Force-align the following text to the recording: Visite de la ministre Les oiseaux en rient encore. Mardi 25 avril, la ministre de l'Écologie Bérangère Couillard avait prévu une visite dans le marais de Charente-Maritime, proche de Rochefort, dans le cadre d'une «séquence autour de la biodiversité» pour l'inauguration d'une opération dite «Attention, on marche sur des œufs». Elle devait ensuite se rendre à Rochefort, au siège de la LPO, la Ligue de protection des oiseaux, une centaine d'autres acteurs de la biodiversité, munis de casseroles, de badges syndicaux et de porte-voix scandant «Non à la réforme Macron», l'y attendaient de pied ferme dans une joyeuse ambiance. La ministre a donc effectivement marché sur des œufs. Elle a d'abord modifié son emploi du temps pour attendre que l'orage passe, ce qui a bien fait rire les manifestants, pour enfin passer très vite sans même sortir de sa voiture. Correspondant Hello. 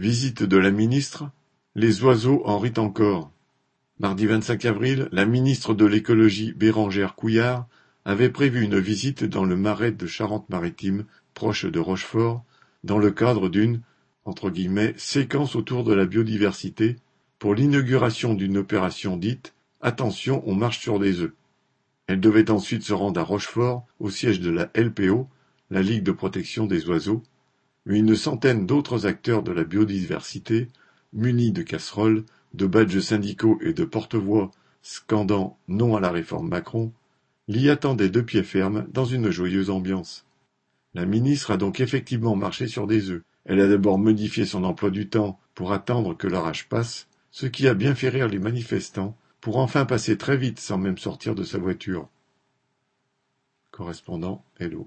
Visite 0.00 0.44
de 0.44 0.56
la 0.56 0.70
ministre 0.70 1.30
Les 1.74 2.02
oiseaux 2.02 2.40
en 2.46 2.58
rient 2.58 2.78
encore. 2.78 3.30
Mardi 3.98 4.24
25 4.24 4.64
avril, 4.64 5.10
la 5.12 5.26
ministre 5.26 5.74
de 5.74 5.84
l'Écologie 5.84 6.54
Bérangère 6.54 7.14
Couillard 7.14 7.66
avait 8.06 8.30
prévu 8.30 8.62
une 8.62 8.78
visite 8.78 9.24
dans 9.24 9.44
le 9.44 9.56
marais 9.56 9.92
de 9.92 10.06
Charente-Maritime, 10.06 11.04
proche 11.34 11.66
de 11.66 11.78
Rochefort, 11.78 12.46
dans 12.82 12.96
le 12.96 13.10
cadre 13.10 13.50
d'une 13.50 13.82
«séquence 14.96 15.54
autour 15.54 15.84
de 15.84 15.92
la 15.92 16.06
biodiversité» 16.06 16.96
pour 17.38 17.54
l'inauguration 17.54 18.32
d'une 18.32 18.56
opération 18.56 19.18
dite 19.18 19.52
«Attention, 19.82 20.42
on 20.46 20.54
marche 20.54 20.78
sur 20.78 20.98
des 20.98 21.20
œufs». 21.20 21.34
Elle 22.06 22.20
devait 22.20 22.50
ensuite 22.50 22.84
se 22.84 22.94
rendre 22.94 23.20
à 23.20 23.22
Rochefort, 23.22 23.86
au 23.98 24.08
siège 24.08 24.40
de 24.40 24.50
la 24.50 24.70
LPO, 24.74 25.28
la 25.68 25.82
Ligue 25.82 26.04
de 26.04 26.12
protection 26.12 26.64
des 26.64 26.88
oiseaux, 26.88 27.22
une 27.86 28.14
centaine 28.14 28.66
d'autres 28.66 29.06
acteurs 29.06 29.42
de 29.42 29.52
la 29.52 29.64
biodiversité, 29.64 30.68
munis 31.12 31.52
de 31.52 31.62
casseroles, 31.62 32.24
de 32.54 32.66
badges 32.66 33.00
syndicaux 33.00 33.58
et 33.62 33.72
de 33.72 33.84
porte-voix 33.84 34.50
scandant 34.82 35.58
«Non 35.68 35.96
à 35.96 36.00
la 36.00 36.10
réforme 36.10 36.48
Macron», 36.48 36.92
l'y 37.48 37.68
attendaient 37.68 38.10
de 38.10 38.20
pied 38.20 38.42
ferme 38.42 38.86
dans 38.92 39.04
une 39.04 39.30
joyeuse 39.30 39.70
ambiance. 39.70 40.24
La 40.94 41.06
ministre 41.06 41.50
a 41.50 41.56
donc 41.56 41.80
effectivement 41.80 42.36
marché 42.36 42.66
sur 42.66 42.86
des 42.86 43.10
œufs. 43.10 43.22
Elle 43.44 43.60
a 43.60 43.68
d'abord 43.68 43.98
modifié 43.98 44.44
son 44.44 44.64
emploi 44.64 44.90
du 44.90 45.08
temps 45.08 45.38
pour 45.54 45.72
attendre 45.72 46.16
que 46.16 46.26
l'orage 46.26 46.68
passe, 46.68 47.08
ce 47.30 47.46
qui 47.46 47.68
a 47.68 47.74
bien 47.74 47.94
fait 47.94 48.08
rire 48.08 48.28
les 48.28 48.38
manifestants, 48.38 49.16
pour 49.40 49.56
enfin 49.56 49.84
passer 49.84 50.18
très 50.18 50.36
vite 50.36 50.60
sans 50.60 50.78
même 50.78 50.98
sortir 50.98 51.34
de 51.34 51.44
sa 51.44 51.58
voiture. 51.58 52.08
Correspondant 53.70 54.44
Hello. 54.58 54.78